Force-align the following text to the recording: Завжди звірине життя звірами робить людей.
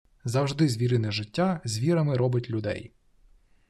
Завжди 0.23 0.69
звірине 0.69 1.11
життя 1.11 1.61
звірами 1.63 2.17
робить 2.17 2.49
людей. 2.49 2.91